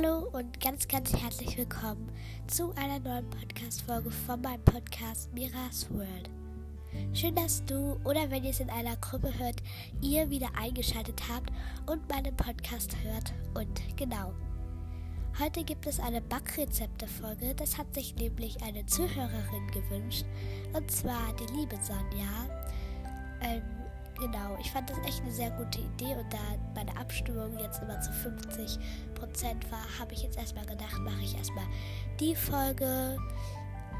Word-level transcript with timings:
Hallo 0.00 0.28
und 0.30 0.60
ganz, 0.60 0.86
ganz 0.86 1.12
herzlich 1.12 1.58
willkommen 1.58 2.08
zu 2.46 2.72
einer 2.76 3.00
neuen 3.00 3.28
Podcast-Folge 3.30 4.12
von 4.12 4.40
meinem 4.40 4.62
Podcast 4.62 5.32
Miras 5.34 5.90
World. 5.90 6.30
Schön, 7.12 7.34
dass 7.34 7.64
du 7.64 7.98
oder 8.04 8.30
wenn 8.30 8.44
ihr 8.44 8.50
es 8.50 8.60
in 8.60 8.70
einer 8.70 8.94
Gruppe 8.96 9.36
hört, 9.36 9.56
ihr 10.00 10.30
wieder 10.30 10.50
eingeschaltet 10.56 11.20
habt 11.28 11.50
und 11.86 12.08
meinen 12.08 12.36
Podcast 12.36 12.94
hört. 13.02 13.32
Und 13.54 13.80
genau, 13.96 14.32
heute 15.40 15.64
gibt 15.64 15.84
es 15.84 15.98
eine 15.98 16.20
Backrezepte-Folge. 16.20 17.56
Das 17.56 17.76
hat 17.76 17.92
sich 17.92 18.14
nämlich 18.14 18.62
eine 18.62 18.86
Zuhörerin 18.86 19.66
gewünscht. 19.72 20.26
Und 20.74 20.88
zwar 20.92 21.34
die 21.40 21.52
liebe 21.54 21.76
Sonja. 21.82 22.46
Ähm, 23.40 23.77
Genau, 24.20 24.56
ich 24.60 24.70
fand 24.72 24.90
das 24.90 24.98
echt 25.06 25.22
eine 25.22 25.30
sehr 25.30 25.50
gute 25.52 25.78
Idee 25.78 26.16
und 26.16 26.32
da 26.32 26.38
meine 26.74 26.96
Abstimmung 26.96 27.56
jetzt 27.58 27.80
immer 27.80 28.00
zu 28.00 28.10
50% 28.10 28.78
war, 29.70 29.98
habe 29.98 30.12
ich 30.12 30.22
jetzt 30.22 30.36
erstmal 30.36 30.66
gedacht, 30.66 30.98
mache 31.00 31.22
ich 31.22 31.36
erstmal 31.36 31.66
die 32.18 32.34
Folge. 32.34 33.16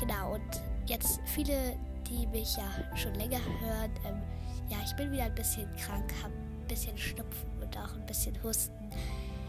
Genau, 0.01 0.35
und 0.35 0.63
jetzt 0.87 1.21
viele, 1.25 1.77
die 2.09 2.27
mich 2.27 2.57
ja 2.57 2.97
schon 2.97 3.15
länger 3.15 3.39
hören, 3.61 3.91
ähm, 4.07 4.23
ja, 4.69 4.79
ich 4.85 4.95
bin 4.97 5.13
wieder 5.13 5.25
ein 5.25 5.35
bisschen 5.35 5.69
krank, 5.77 6.13
habe 6.23 6.35
ein 6.35 6.67
bisschen 6.67 6.99
Schnupfen 6.99 7.49
und 7.61 7.77
auch 7.79 7.95
ein 7.95 8.07
bisschen 8.07 8.35
Husten. 8.43 8.91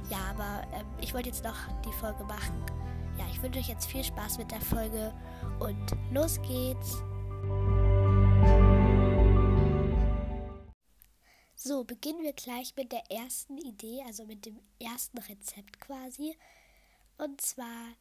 Ja, 0.09 0.19
aber 0.31 0.67
ähm, 0.77 0.85
ich 1.01 1.13
wollte 1.13 1.29
jetzt 1.29 1.43
noch 1.43 1.57
die 1.85 1.93
Folge 1.93 2.23
machen. 2.25 2.63
Ja, 3.17 3.25
ich 3.31 3.41
wünsche 3.41 3.59
euch 3.59 3.69
jetzt 3.69 3.87
viel 3.87 4.03
Spaß 4.03 4.37
mit 4.37 4.51
der 4.51 4.61
Folge 4.61 5.13
und 5.59 5.95
los 6.11 6.39
geht's. 6.41 7.01
So, 11.61 11.83
beginnen 11.83 12.23
wir 12.23 12.31
gleich 12.31 12.73
mit 12.77 12.93
der 12.93 13.11
ersten 13.11 13.57
Idee, 13.57 14.01
also 14.05 14.23
mit 14.23 14.45
dem 14.45 14.61
ersten 14.79 15.17
Rezept 15.17 15.81
quasi. 15.81 16.37
Und 17.17 17.41
zwar 17.41 17.97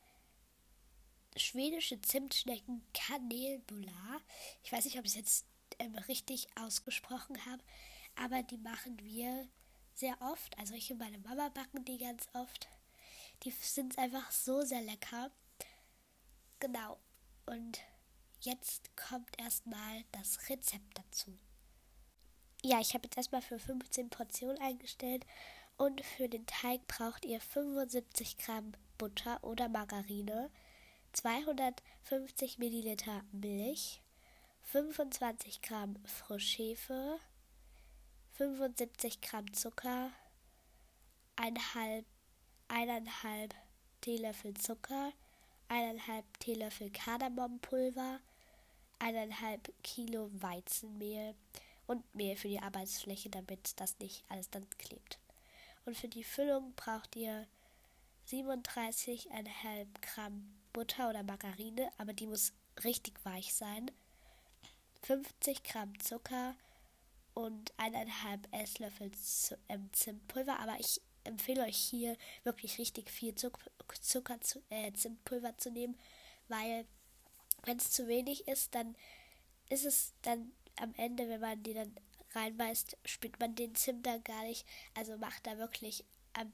schwedische 1.36 2.00
Zimtschnecken 2.00 2.86
Kanelbullar. 2.94 4.20
Ich 4.62 4.70
weiß 4.70 4.84
nicht, 4.84 4.96
ob 4.96 5.04
ich 5.04 5.10
es 5.10 5.16
jetzt 5.16 5.46
ähm, 5.80 5.96
richtig 6.06 6.46
ausgesprochen 6.54 7.44
habe, 7.46 7.64
aber 8.14 8.44
die 8.44 8.58
machen 8.58 8.96
wir 9.00 9.48
sehr 9.92 10.16
oft. 10.20 10.56
Also 10.56 10.74
ich 10.74 10.92
und 10.92 10.98
meine 10.98 11.18
Mama 11.18 11.48
backen 11.48 11.84
die 11.84 11.98
ganz 11.98 12.28
oft. 12.34 12.68
Die 13.42 13.50
sind 13.50 13.98
einfach 13.98 14.30
so 14.30 14.62
sehr 14.62 14.82
lecker. 14.82 15.32
Genau. 16.60 17.00
Und 17.46 17.80
jetzt 18.40 18.96
kommt 18.96 19.36
erstmal 19.36 20.04
das 20.12 20.48
Rezept 20.48 20.96
dazu. 20.96 21.36
Ja, 22.64 22.80
ich 22.80 22.94
habe 22.94 23.04
jetzt 23.04 23.16
erstmal 23.16 23.42
für 23.42 23.58
15 23.58 24.10
Portionen 24.10 24.58
eingestellt. 24.60 25.24
Und 25.76 26.04
für 26.04 26.28
den 26.28 26.44
Teig 26.46 26.86
braucht 26.88 27.24
ihr 27.24 27.40
75 27.40 28.36
Gramm 28.38 28.72
Butter 28.98 29.42
oder 29.44 29.68
Margarine, 29.68 30.50
250 31.12 32.58
Milliliter 32.58 33.22
Milch, 33.30 34.02
25 34.64 35.62
Gramm 35.62 35.94
Frischhefe, 36.04 37.20
75 38.32 39.20
Gramm 39.20 39.52
Zucker, 39.52 40.10
1,5 41.36 42.04
eineinhalb 42.66 43.54
Teelöffel 44.00 44.54
Zucker, 44.54 45.12
1,5 45.68 46.24
Teelöffel 46.40 46.90
Kardemompulver, 46.90 48.18
1,5 48.98 49.70
Kilo 49.84 50.28
Weizenmehl, 50.32 51.36
und 51.88 52.14
Mehl 52.14 52.36
für 52.36 52.48
die 52.48 52.60
Arbeitsfläche, 52.60 53.30
damit 53.30 53.80
das 53.80 53.98
nicht 53.98 54.22
alles 54.28 54.50
dann 54.50 54.68
klebt. 54.78 55.18
Und 55.84 55.96
für 55.96 56.08
die 56.08 56.22
Füllung 56.22 56.74
braucht 56.76 57.16
ihr 57.16 57.48
37,5 58.28 59.86
Gramm 60.02 60.54
Butter 60.72 61.08
oder 61.08 61.22
Margarine, 61.22 61.90
aber 61.96 62.12
die 62.12 62.26
muss 62.26 62.52
richtig 62.84 63.14
weich 63.24 63.54
sein, 63.54 63.90
50 65.02 65.64
Gramm 65.64 65.98
Zucker 65.98 66.54
und 67.32 67.72
1,5 67.78 68.52
Esslöffel 68.52 69.10
ähm, 69.68 69.88
Zimtpulver, 69.92 70.60
aber 70.60 70.78
ich 70.78 71.00
empfehle 71.24 71.62
euch 71.64 71.76
hier 71.76 72.16
wirklich 72.44 72.78
richtig 72.78 73.10
viel 73.10 73.34
Zucker, 73.34 74.40
zu, 74.40 74.62
äh, 74.68 74.92
Zimtpulver 74.92 75.56
zu 75.56 75.70
nehmen, 75.70 75.98
weil 76.48 76.84
wenn 77.64 77.78
es 77.78 77.90
zu 77.90 78.08
wenig 78.08 78.46
ist, 78.46 78.74
dann 78.74 78.94
ist 79.70 79.84
es 79.84 80.12
dann 80.22 80.52
am 80.80 80.94
Ende, 80.96 81.28
wenn 81.28 81.40
man 81.40 81.62
die 81.62 81.74
dann 81.74 81.94
reinbeißt, 82.32 82.96
spürt 83.04 83.38
man 83.40 83.54
den 83.54 83.74
Zimt 83.74 84.06
dann 84.06 84.22
gar 84.24 84.42
nicht. 84.44 84.66
Also 84.94 85.16
macht 85.16 85.46
da 85.46 85.58
wirklich 85.58 86.04
ähm, 86.38 86.52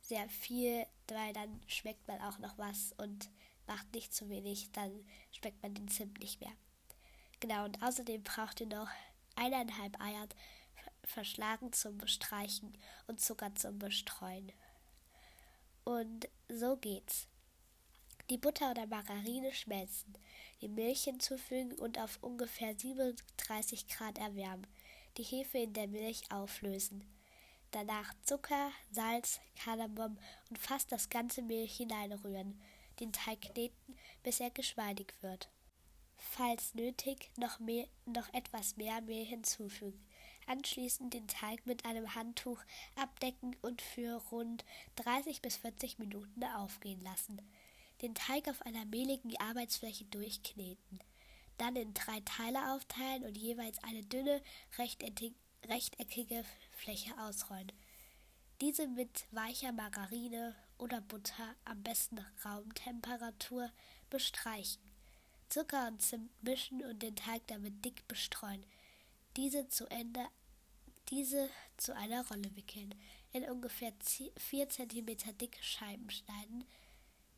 sehr 0.00 0.28
viel, 0.28 0.86
weil 1.08 1.32
dann 1.32 1.60
schmeckt 1.66 2.06
man 2.08 2.20
auch 2.20 2.38
noch 2.38 2.58
was 2.58 2.92
und 2.98 3.30
macht 3.66 3.92
nicht 3.94 4.14
zu 4.14 4.28
wenig, 4.28 4.70
dann 4.72 5.04
schmeckt 5.32 5.62
man 5.62 5.74
den 5.74 5.88
Zimt 5.88 6.20
nicht 6.20 6.40
mehr. 6.40 6.52
Genau, 7.40 7.64
und 7.64 7.82
außerdem 7.82 8.22
braucht 8.22 8.60
ihr 8.60 8.66
noch 8.66 8.88
eineinhalb 9.34 10.00
Eier 10.00 10.28
verschlagen 11.04 11.72
zum 11.72 11.98
Bestreichen 11.98 12.76
und 13.06 13.20
Zucker 13.20 13.54
zum 13.54 13.78
Bestreuen. 13.78 14.52
Und 15.84 16.28
so 16.48 16.76
geht's. 16.76 17.28
Die 18.28 18.38
Butter 18.38 18.72
oder 18.72 18.86
Margarine 18.86 19.52
schmelzen 19.52 20.16
die 20.60 20.68
Milch 20.68 21.04
hinzufügen 21.04 21.72
und 21.72 21.98
auf 21.98 22.18
ungefähr 22.22 22.74
37 22.74 23.88
Grad 23.88 24.18
erwärmen. 24.18 24.66
Die 25.16 25.22
Hefe 25.22 25.58
in 25.58 25.72
der 25.72 25.88
Milch 25.88 26.22
auflösen. 26.30 27.04
Danach 27.70 28.14
Zucker, 28.22 28.70
Salz, 28.90 29.40
Kardamom 29.62 30.18
und 30.48 30.58
fast 30.58 30.92
das 30.92 31.08
ganze 31.08 31.42
Mehl 31.42 31.66
hineinrühren. 31.66 32.60
Den 33.00 33.12
Teig 33.12 33.42
kneten, 33.42 33.96
bis 34.22 34.40
er 34.40 34.50
geschmeidig 34.50 35.12
wird. 35.20 35.50
Falls 36.16 36.74
nötig, 36.74 37.30
noch, 37.36 37.58
mehr, 37.58 37.86
noch 38.06 38.32
etwas 38.32 38.76
mehr 38.76 39.00
Mehl 39.02 39.24
hinzufügen. 39.24 40.02
Anschließend 40.46 41.12
den 41.12 41.26
Teig 41.28 41.66
mit 41.66 41.84
einem 41.84 42.14
Handtuch 42.14 42.60
abdecken 42.94 43.56
und 43.62 43.82
für 43.82 44.22
rund 44.30 44.64
30 44.96 45.42
bis 45.42 45.56
40 45.56 45.98
Minuten 45.98 46.44
aufgehen 46.44 47.00
lassen 47.00 47.42
den 48.02 48.14
Teig 48.14 48.48
auf 48.48 48.62
einer 48.62 48.84
mehligen 48.84 49.36
Arbeitsfläche 49.38 50.04
durchkneten, 50.04 51.00
dann 51.58 51.76
in 51.76 51.94
drei 51.94 52.20
Teile 52.20 52.74
aufteilen 52.74 53.24
und 53.24 53.36
jeweils 53.36 53.82
eine 53.82 54.02
dünne, 54.02 54.42
rechteckige 54.78 56.44
Fläche 56.72 57.18
ausrollen. 57.18 57.72
Diese 58.60 58.86
mit 58.88 59.26
weicher 59.32 59.72
Margarine 59.72 60.54
oder 60.78 61.00
Butter, 61.00 61.54
am 61.64 61.82
besten 61.82 62.24
Raumtemperatur, 62.44 63.70
bestreichen. 64.10 64.82
Zucker 65.48 65.88
und 65.88 66.02
Zimt 66.02 66.30
mischen 66.42 66.84
und 66.84 67.02
den 67.02 67.16
Teig 67.16 67.46
damit 67.46 67.84
dick 67.84 68.06
bestreuen. 68.08 68.64
Diese 69.36 69.68
zu 69.68 69.86
Ende 69.86 70.26
diese 71.10 71.48
zu 71.76 71.94
einer 71.94 72.26
Rolle 72.26 72.54
wickeln, 72.56 72.92
in 73.32 73.44
ungefähr 73.44 73.92
4 74.36 74.68
cm 74.68 75.06
dicke 75.38 75.62
Scheiben 75.62 76.10
schneiden, 76.10 76.64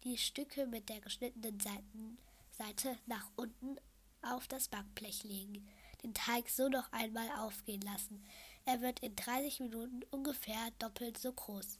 die 0.04 0.19
Stücke 0.19 0.66
mit 0.66 0.88
der 0.88 1.00
geschnittenen 1.00 1.59
Seiten, 1.60 2.19
Seite 2.50 2.98
nach 3.06 3.31
unten 3.36 3.76
auf 4.22 4.48
das 4.48 4.69
Backblech 4.69 5.25
legen. 5.25 5.66
Den 6.03 6.14
Teig 6.14 6.48
so 6.48 6.69
noch 6.69 6.92
einmal 6.92 7.28
aufgehen 7.38 7.82
lassen. 7.82 8.25
Er 8.64 8.81
wird 8.81 9.00
in 9.00 9.16
30 9.16 9.60
Minuten 9.60 10.03
ungefähr 10.10 10.70
doppelt 10.78 11.19
so 11.19 11.32
groß. 11.32 11.78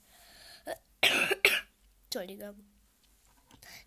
Entschuldigung. 2.05 2.65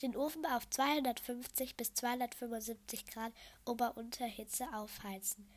Den 0.01 0.15
Ofen 0.15 0.45
auf 0.45 0.69
250 0.69 1.75
bis 1.75 1.93
275 1.93 3.05
Grad 3.05 3.33
Ober-Unterhitze 3.65 4.65
aufheizen. 4.73 5.47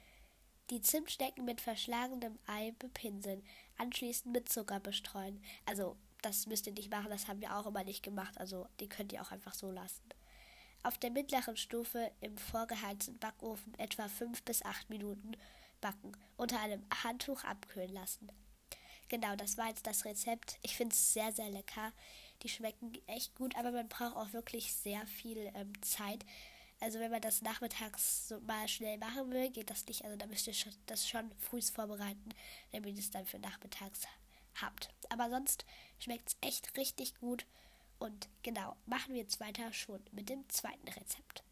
Die 0.70 0.80
Zimtschnecken 0.80 1.44
mit 1.44 1.60
verschlagenem 1.60 2.38
Ei 2.46 2.72
bepinseln, 2.78 3.44
anschließend 3.76 4.32
mit 4.32 4.48
Zucker 4.48 4.80
bestreuen. 4.80 5.42
Also 5.66 5.96
das 6.24 6.46
müsst 6.46 6.66
ihr 6.66 6.72
nicht 6.72 6.90
machen, 6.90 7.10
das 7.10 7.28
haben 7.28 7.40
wir 7.40 7.56
auch 7.56 7.66
immer 7.66 7.84
nicht 7.84 8.02
gemacht. 8.02 8.38
Also 8.38 8.66
die 8.80 8.88
könnt 8.88 9.12
ihr 9.12 9.22
auch 9.22 9.30
einfach 9.30 9.54
so 9.54 9.70
lassen. 9.70 10.02
Auf 10.82 10.98
der 10.98 11.10
mittleren 11.10 11.56
Stufe 11.56 12.10
im 12.20 12.36
vorgeheizten 12.36 13.18
Backofen 13.18 13.74
etwa 13.78 14.08
5 14.08 14.42
bis 14.42 14.62
8 14.62 14.90
Minuten 14.90 15.32
backen, 15.80 16.12
unter 16.36 16.60
einem 16.60 16.84
Handtuch 17.02 17.44
abkühlen 17.44 17.92
lassen. 17.92 18.28
Genau, 19.08 19.36
das 19.36 19.56
war 19.58 19.68
jetzt 19.68 19.86
das 19.86 20.04
Rezept. 20.04 20.58
Ich 20.62 20.76
finde 20.76 20.94
es 20.94 21.12
sehr, 21.12 21.30
sehr 21.32 21.50
lecker. 21.50 21.92
Die 22.42 22.48
schmecken 22.48 22.92
echt 23.06 23.34
gut, 23.34 23.56
aber 23.56 23.70
man 23.70 23.88
braucht 23.88 24.16
auch 24.16 24.32
wirklich 24.32 24.74
sehr 24.74 25.06
viel 25.06 25.50
ähm, 25.54 25.72
Zeit. 25.82 26.24
Also 26.80 26.98
wenn 27.00 27.10
man 27.10 27.20
das 27.20 27.42
nachmittags 27.42 28.28
so 28.28 28.40
mal 28.40 28.66
schnell 28.68 28.98
machen 28.98 29.30
will, 29.30 29.50
geht 29.50 29.70
das 29.70 29.86
nicht. 29.86 30.04
Also 30.04 30.16
da 30.16 30.26
müsst 30.26 30.46
ihr 30.46 30.54
das 30.86 31.08
schon 31.08 31.30
früh 31.38 31.62
vorbereiten, 31.62 32.30
damit 32.72 32.98
es 32.98 33.10
dann 33.10 33.26
für 33.26 33.38
nachmittags 33.38 34.02
habt. 34.60 34.88
Aber 35.08 35.30
sonst 35.30 35.64
schmeckt 35.98 36.28
es 36.28 36.36
echt 36.40 36.76
richtig 36.76 37.14
gut. 37.16 37.46
Und 37.98 38.28
genau, 38.42 38.76
machen 38.86 39.14
wir 39.14 39.22
jetzt 39.22 39.40
weiter 39.40 39.72
schon 39.72 40.02
mit 40.12 40.28
dem 40.28 40.48
zweiten 40.48 40.88
Rezept. 40.88 41.42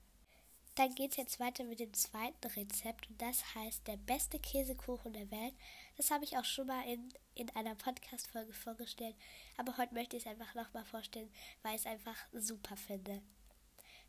Dann 0.74 0.94
geht 0.94 1.10
es 1.10 1.16
jetzt 1.18 1.38
weiter 1.38 1.64
mit 1.64 1.80
dem 1.80 1.92
zweiten 1.92 2.46
Rezept 2.46 3.08
und 3.10 3.20
das 3.20 3.54
heißt 3.54 3.86
der 3.86 3.98
beste 3.98 4.38
Käsekuchen 4.38 5.12
der 5.12 5.30
Welt. 5.30 5.54
Das 5.98 6.10
habe 6.10 6.24
ich 6.24 6.38
auch 6.38 6.46
schon 6.46 6.66
mal 6.66 6.82
in, 6.88 7.12
in 7.34 7.50
einer 7.50 7.74
Podcast-Folge 7.74 8.54
vorgestellt, 8.54 9.14
aber 9.58 9.76
heute 9.76 9.92
möchte 9.92 10.16
ich 10.16 10.24
es 10.24 10.30
einfach 10.30 10.54
nochmal 10.54 10.86
vorstellen, 10.86 11.30
weil 11.62 11.74
ich 11.74 11.82
es 11.82 11.86
einfach 11.86 12.16
super 12.32 12.74
finde. 12.78 13.20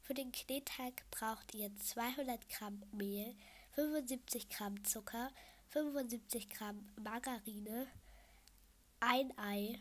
Für 0.02 0.14
den 0.14 0.32
Kneteig 0.32 1.04
braucht 1.12 1.54
ihr 1.54 1.76
200 1.76 2.48
Gramm 2.50 2.82
Mehl, 2.94 3.36
75 3.72 4.48
Gramm 4.48 4.84
Zucker, 4.86 5.32
75 5.70 6.50
Gramm 6.50 6.90
Margarine, 6.96 7.88
ein 9.06 9.38
Ei, 9.38 9.78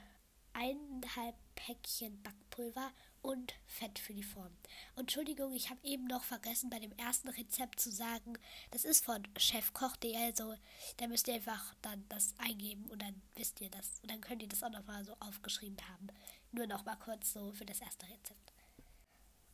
eineinhalb 0.53 1.37
Päckchen 1.55 2.21
Backpulver 2.23 2.91
und 3.21 3.55
Fett 3.67 4.01
für 4.01 4.15
die 4.15 4.25
Form. 4.25 4.51
Entschuldigung, 4.97 5.53
ich 5.55 5.71
habe 5.71 5.79
eben 5.85 6.07
noch 6.07 6.25
vergessen, 6.25 6.71
bei 6.71 6.81
dem 6.81 6.91
ersten 6.99 7.29
Rezept 7.29 7.79
zu 7.79 7.93
sagen, 7.93 8.37
das 8.73 8.85
ist 8.85 9.05
von 9.05 9.23
chefkoch.de, 9.39 10.17
also 10.17 10.55
da 10.97 11.07
müsst 11.07 11.29
ihr 11.29 11.35
einfach 11.35 11.75
dann 11.83 12.05
das 12.09 12.35
eingeben 12.39 12.87
und 12.91 13.01
dann 13.01 13.23
wisst 13.37 13.61
ihr 13.61 13.71
das. 13.71 14.01
Und 14.03 14.11
dann 14.11 14.21
könnt 14.21 14.43
ihr 14.43 14.49
das 14.49 14.65
auch 14.65 14.71
nochmal 14.71 15.05
so 15.05 15.15
aufgeschrieben 15.21 15.79
haben. 15.89 16.09
Nur 16.51 16.67
nochmal 16.67 16.99
kurz 16.99 17.33
so 17.33 17.53
für 17.53 17.65
das 17.65 17.81
erste 17.81 18.07
Rezept. 18.07 18.53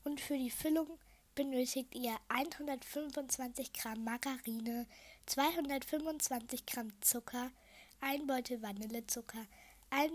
Und 0.03 0.19
für 0.19 0.38
die 0.38 0.50
Füllung 0.50 0.99
benötigt 1.35 1.94
ihr 1.94 2.17
125 2.29 3.75
Gramm 3.75 4.03
Margarine, 4.03 4.87
225 5.26 6.65
Gramm 6.65 6.91
Zucker, 7.03 7.50
ein 8.00 8.26
Beutel 8.26 8.62
Vanillezucker, 8.62 9.46
ein 9.90 10.10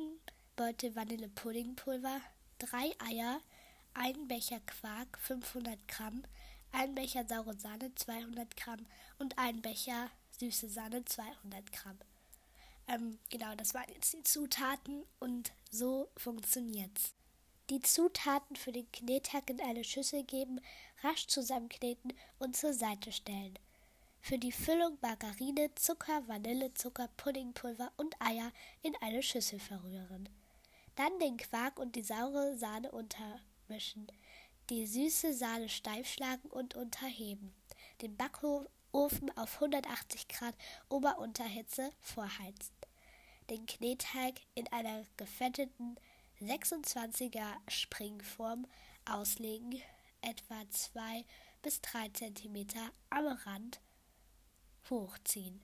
Beutel 0.56 0.96
Vanillepuddingpulver, 0.96 2.22
drei 2.60 2.92
Eier, 3.00 3.42
ein 3.94 4.28
Becher 4.28 4.60
Quark 4.62 5.18
500 5.20 5.88
Gramm, 5.88 6.24
ein 6.72 6.96
Becher 6.96 7.26
saure 7.28 7.58
Sahne 7.58 7.94
200 7.94 8.56
Gramm 8.58 8.86
und 9.20 9.38
ein 9.38 9.62
Becher 9.62 10.10
süße 10.40 10.70
Sahne 10.70 11.06
200 11.06 11.72
Gramm. 11.72 11.98
Ähm, 12.88 13.20
genau, 13.30 13.56
das 13.56 13.74
waren 13.74 13.92
jetzt 13.94 14.14
die 14.14 14.24
Zutaten 14.24 15.04
und 15.20 15.54
so 15.72 16.10
funktioniert's. 16.18 17.14
Die 17.70 17.80
Zutaten 17.80 18.56
für 18.56 18.72
den 18.72 18.92
Knethack 18.92 19.50
in 19.50 19.62
eine 19.62 19.84
Schüssel 19.84 20.24
geben, 20.24 20.60
rasch 21.02 21.28
zusammenkneten 21.28 22.14
und 22.40 22.58
zur 22.58 22.74
Seite 22.74 23.12
stellen. 23.12 23.58
Für 24.26 24.38
die 24.38 24.54
Füllung 24.54 24.98
Margarine, 25.02 25.76
Zucker, 25.76 26.26
Vanillezucker, 26.30 27.10
Puddingpulver 27.18 27.92
und 27.98 28.16
Eier 28.22 28.54
in 28.82 28.96
eine 29.02 29.22
Schüssel 29.22 29.60
verrühren. 29.60 30.30
Dann 30.96 31.20
den 31.20 31.36
Quark 31.36 31.78
und 31.78 31.98
die 31.98 32.04
saure 32.04 32.56
Sahne 32.58 32.90
untermischen. 32.94 34.08
Die 34.70 34.88
süße 34.88 35.34
Sahne 35.34 35.68
steif 35.68 36.08
schlagen 36.08 36.50
und 36.50 36.74
unterheben. 36.74 37.54
Den 38.02 38.16
Backofen 38.16 39.30
auf 39.36 39.56
180 39.56 40.30
Grad 40.30 40.56
Ober-Unterhitze 40.88 41.92
vorheizen. 42.00 42.74
Den 43.50 43.66
Knetteig 43.66 44.36
in 44.56 44.72
einer 44.72 45.04
gefetteten 45.18 46.00
26er 46.40 47.58
Springform 47.68 48.68
auslegen, 49.04 49.82
etwa 50.22 50.64
2 50.70 51.26
bis 51.62 51.82
3 51.82 52.08
cm 52.08 52.68
am 53.10 53.28
Rand 53.28 53.82
hochziehen. 54.90 55.62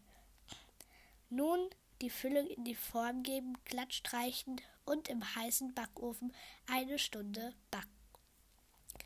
Nun 1.30 1.69
die 2.01 2.10
Füllung 2.10 2.48
in 2.48 2.63
die 2.63 2.75
Form 2.75 3.24
geben, 3.24 3.57
glatt 3.66 3.94
streichen 3.94 4.62
und 4.86 5.10
im 5.10 5.36
heißen 5.36 5.74
Backofen 5.74 6.33
eine 6.68 6.98
Stunde 6.98 7.54
backen. 7.71 7.89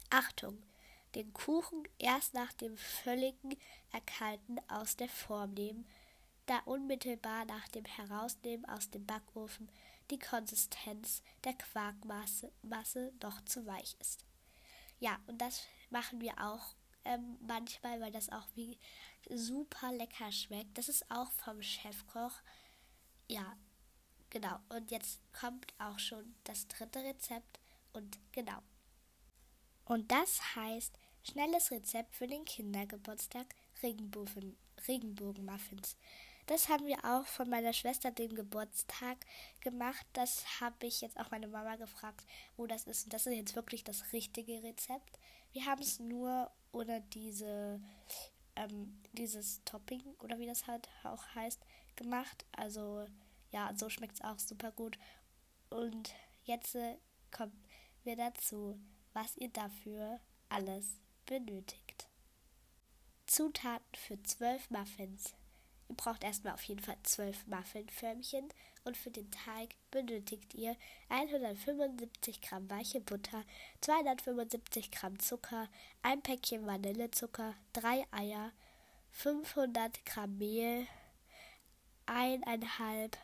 Achtung! 0.10 0.62
Den 1.16 1.32
Kuchen 1.32 1.88
erst 2.00 2.34
nach 2.34 2.54
dem 2.54 2.76
völligen 2.76 3.56
Erkalten 3.92 4.60
aus 4.68 4.96
der 4.96 5.10
Form 5.10 5.54
nehmen, 5.54 5.86
da 6.48 6.58
unmittelbar 6.66 7.46
nach 7.46 7.68
dem 7.68 7.86
Herausnehmen 7.86 8.66
aus 8.66 8.90
dem 8.90 9.06
Backofen 9.06 9.70
die 10.10 10.18
Konsistenz 10.20 11.22
der 11.44 11.54
Quarkmasse 11.54 12.52
Masse 12.64 13.14
noch 13.22 13.44
zu 13.46 13.66
weich 13.66 13.96
ist. 14.00 14.26
Ja, 15.00 15.20
und 15.28 15.40
das 15.40 15.64
machen 15.90 16.20
wir 16.20 16.34
auch 16.40 16.76
ähm, 17.06 17.38
manchmal, 17.42 18.00
weil 18.02 18.12
das 18.12 18.30
auch 18.30 18.48
wie 18.56 18.78
super 19.30 19.92
lecker 19.92 20.32
schmeckt. 20.32 20.78
Das 20.78 20.90
ist 20.90 21.10
auch 21.10 21.32
vom 21.32 21.62
Chefkoch. 21.62 22.34
Ja, 23.30 23.56
genau. 24.30 24.58
Und 24.70 24.92
jetzt 24.92 25.22
kommt 25.34 25.74
auch 25.80 26.00
schon 26.00 26.36
das 26.44 26.68
dritte 26.68 27.00
Rezept 27.00 27.60
und 27.94 28.20
genau. 28.32 28.62
Und 29.86 30.12
das 30.12 30.56
heißt 30.56 30.98
schnelles 31.24 31.72
Rezept 31.72 32.16
für 32.16 32.28
den 32.28 32.46
Kindergeburtstag 32.46 33.48
Regenbogen, 33.82 34.58
Regenbogenmuffins. 34.88 35.98
Das 36.46 36.68
haben 36.68 36.86
wir 36.86 36.98
auch 37.06 37.26
von 37.26 37.50
meiner 37.50 37.72
Schwester 37.72 38.12
den 38.12 38.36
Geburtstag 38.36 39.18
gemacht. 39.62 40.06
Das 40.12 40.60
habe 40.60 40.88
ich 40.88 41.00
jetzt 41.00 41.18
auch 41.18 41.32
meine 41.32 41.48
Mama 41.48 41.78
gefragt, 41.78 42.26
wo 42.58 42.68
das 42.68 42.84
ist. 42.84 43.06
Und 43.06 43.14
das 43.14 43.26
ist 43.26 43.34
jetzt 43.34 43.56
wirklich 43.56 43.86
das 43.86 44.12
richtige 44.12 44.62
Rezept. 44.62 45.20
Wir 45.54 45.66
haben 45.66 45.82
es 45.82 46.00
nur 46.00 46.52
ohne 46.72 47.02
diese, 47.14 47.80
ähm, 48.56 49.00
dieses 49.14 49.64
Topping 49.64 50.04
oder 50.20 50.40
wie 50.40 50.48
das 50.48 50.68
halt 50.68 50.90
auch 51.04 51.24
heißt, 51.36 51.62
gemacht. 51.96 52.46
Also 52.52 53.06
ja, 53.52 53.72
so 53.76 53.90
schmeckt 53.90 54.16
es 54.16 54.22
auch 54.22 54.40
super 54.40 54.72
gut. 54.72 54.98
Und 55.70 56.14
jetzt 56.44 56.76
äh, 56.76 56.98
kommen 57.32 57.64
wir 58.04 58.16
dazu, 58.16 58.80
was 59.14 59.38
ihr 59.38 59.50
dafür 59.50 60.20
alles 60.50 61.00
benötigt. 61.26 62.10
Zutaten 63.28 63.96
für 63.96 64.22
12 64.22 64.72
Muffins. 64.72 65.36
Ihr 65.90 65.96
braucht 65.96 66.24
erstmal 66.24 66.54
auf 66.54 66.64
jeden 66.64 66.82
Fall 66.82 66.98
12 67.04 67.48
Muffinförmchen 67.48 68.50
und 68.84 68.98
für 68.98 69.12
den 69.12 69.30
Teig 69.32 69.76
benötigt 69.92 70.54
ihr 70.54 70.76
175 71.10 72.42
Gramm 72.42 72.70
weiche 72.70 73.02
Butter, 73.02 73.44
275 73.82 74.92
Gramm 74.92 75.20
Zucker, 75.20 75.70
ein 76.02 76.22
Päckchen 76.22 76.66
Vanillezucker, 76.66 77.56
3 77.74 78.06
Eier, 78.12 78.52
500 79.12 80.06
Gramm 80.06 80.38
Mehl, 80.38 80.88
1,5 82.08 83.16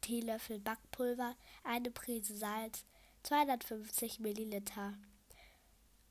Teelöffel 0.00 0.58
Backpulver, 0.58 1.36
eine 1.62 1.90
Prise 1.90 2.36
Salz, 2.36 2.84
250 3.22 4.20
Milliliter 4.20 4.94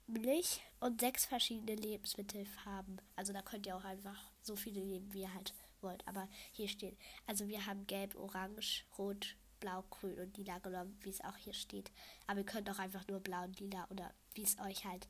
Milch 0.06 0.62
und 0.80 1.02
sechs 1.02 1.26
verschiedene 1.26 1.76
Lebensmittelfarben. 1.76 3.02
Also 3.16 3.34
da 3.34 3.42
könnt 3.42 3.68
ihr 3.68 3.76
auch 3.76 3.84
einfach 3.84 4.18
so 4.42 4.56
viele 4.56 4.84
nehmen, 4.84 5.12
wie 5.14 5.22
ihr 5.22 5.34
halt 5.34 5.54
wollt. 5.82 6.08
Aber 6.08 6.28
hier 6.52 6.68
steht, 6.68 6.98
also 7.28 7.48
wir 7.48 7.66
haben 7.66 7.88
gelb, 7.88 8.16
orange, 8.16 8.86
rot, 8.98 9.36
blau, 9.60 9.84
grün 9.90 10.20
und 10.20 10.38
lila 10.38 10.60
genommen, 10.60 10.98
wie 11.02 11.10
es 11.10 11.22
auch 11.22 11.36
hier 11.38 11.54
steht. 11.54 11.92
Aber 12.28 12.40
ihr 12.40 12.46
könnt 12.46 12.70
auch 12.70 12.80
einfach 12.80 13.08
nur 13.08 13.20
blau 13.20 13.44
und 13.44 13.60
lila 13.60 13.88
oder 13.90 14.14
wie 14.34 14.44
es 14.44 14.60
euch 14.60 14.86
halt, 14.86 15.08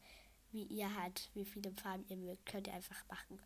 wie 0.51 0.63
ihr 0.63 0.95
halt, 0.95 1.29
wie 1.33 1.45
viele 1.45 1.71
Farben 1.73 2.05
ihr 2.09 2.17
mögt, 2.17 2.45
könnt 2.45 2.67
ihr 2.67 2.73
einfach 2.73 3.07
machen. 3.07 3.39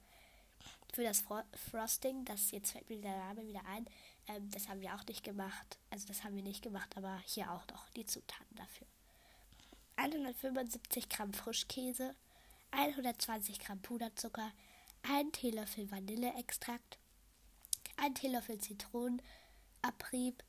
Für 0.93 1.03
das 1.03 1.21
Fro 1.21 1.41
Frosting, 1.71 2.23
das 2.23 2.51
jetzt 2.51 2.71
fällt 2.71 2.89
mir 2.89 3.01
der 3.01 3.17
Name 3.17 3.45
wieder 3.45 3.65
ein, 3.65 3.85
ähm, 4.27 4.49
das 4.51 4.69
haben 4.69 4.79
wir 4.79 4.95
auch 4.95 5.05
nicht 5.05 5.23
gemacht. 5.23 5.77
Also 5.89 6.07
das 6.07 6.23
haben 6.23 6.35
wir 6.35 6.43
nicht 6.43 6.61
gemacht, 6.61 6.95
aber 6.95 7.19
hier 7.25 7.51
auch 7.51 7.67
noch 7.67 7.89
die 7.89 8.05
Zutaten 8.05 8.55
dafür. 8.55 8.87
175 9.95 11.09
Gramm 11.09 11.33
Frischkäse, 11.33 12.15
120 12.71 13.59
Gramm 13.59 13.81
Puderzucker, 13.81 14.51
1 15.03 15.33
Teelöffel 15.33 15.91
Vanilleextrakt, 15.91 16.97
1 17.97 18.21
Teelöffel 18.21 18.57
Zitronenabrieb, 18.57 20.43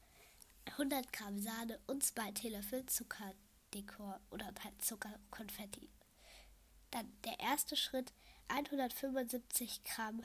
100 0.66 1.12
Gramm 1.12 1.40
Sahne 1.40 1.80
und 1.88 2.04
2 2.04 2.30
Teelöffel 2.32 2.86
Zuckerdekor 2.86 4.20
oder 4.30 4.46
halt 4.62 4.80
Zuckerkonfetti. 4.80 5.90
Dann 6.92 7.12
der 7.24 7.40
erste 7.40 7.76
Schritt, 7.76 8.12
175 8.48 9.82
Gramm 9.82 10.24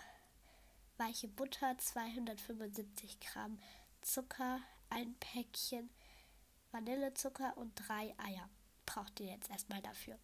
weiche 0.98 1.28
Butter, 1.28 1.76
275 1.78 3.20
Gramm 3.20 3.58
Zucker, 4.02 4.60
ein 4.90 5.16
Päckchen 5.16 5.90
Vanillezucker 6.72 7.58
und 7.58 7.74
drei 7.76 8.14
Eier 8.20 8.48
braucht 8.86 9.20
ihr 9.20 9.28
jetzt 9.28 9.50
erstmal 9.50 9.82
dafür. 9.82 10.20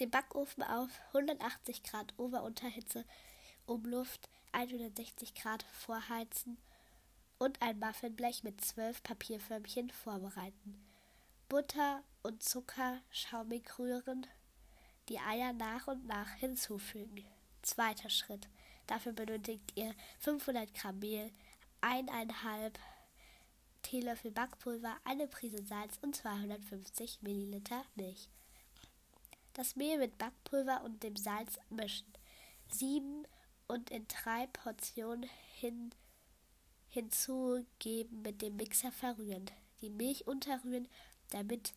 Den 0.00 0.10
Backofen 0.10 0.62
auf 0.62 0.90
180 1.12 1.82
Grad 1.84 2.14
Ober-Unterhitze, 2.16 3.04
Umluft 3.66 4.28
160 4.52 5.34
Grad 5.34 5.62
vorheizen 5.72 6.58
und 7.38 7.62
ein 7.62 7.78
Muffinblech 7.78 8.42
mit 8.42 8.60
12 8.60 9.02
Papierförmchen 9.02 9.90
vorbereiten. 9.90 10.84
Butter 11.48 12.02
und 12.22 12.42
Zucker 12.42 13.00
schaumig 13.10 13.78
rühren, 13.78 14.26
die 15.08 15.18
Eier 15.18 15.52
nach 15.52 15.86
und 15.86 16.06
nach 16.06 16.30
hinzufügen. 16.34 17.24
Zweiter 17.62 18.10
Schritt. 18.10 18.48
Dafür 18.86 19.12
benötigt 19.12 19.72
ihr 19.76 19.94
500 20.18 20.74
Gramm 20.74 20.98
Mehl, 20.98 21.30
1,5 21.80 22.72
Teelöffel 23.82 24.30
Backpulver, 24.30 24.96
eine 25.04 25.28
Prise 25.28 25.62
Salz 25.64 25.98
und 26.02 26.16
250 26.16 27.22
Milliliter 27.22 27.84
Milch. 27.94 28.28
Das 29.54 29.76
Mehl 29.76 29.98
mit 29.98 30.18
Backpulver 30.18 30.82
und 30.82 31.04
dem 31.04 31.14
Salz 31.16 31.58
mischen. 31.70 32.12
Sieben 32.72 33.24
und 33.68 33.88
in 33.90 34.06
drei 34.08 34.48
Portionen 34.48 35.30
hin, 35.54 35.94
hinzugeben, 36.88 38.22
mit 38.22 38.42
dem 38.42 38.56
Mixer 38.56 38.90
verrühren. 38.90 39.48
Die 39.80 39.90
Milch 39.90 40.26
unterrühren, 40.26 40.88
damit 41.30 41.72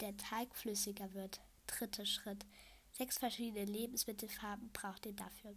der 0.00 0.14
Teig 0.18 0.54
flüssiger 0.54 1.14
wird. 1.14 1.40
Dritter 1.66 2.04
Schritt. 2.04 2.44
Sechs 2.92 3.18
verschiedene 3.18 3.64
Lebensmittelfarben 3.64 4.70
braucht 4.72 5.06
ihr 5.06 5.14
dafür. 5.14 5.54